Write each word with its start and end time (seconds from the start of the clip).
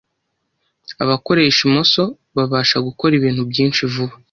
abakoresha 1.03 1.59
imoso 1.67 2.01
babasha 2.35 2.77
gukora 2.87 3.11
ibintu 3.19 3.41
byinshi 3.51 3.81
vuba, 3.93 4.13